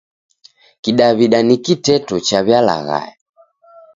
Kidaw'ida 0.83 1.39
ni 1.47 1.55
kiteto 1.65 2.15
chaw'ialaghaya. 2.27 3.13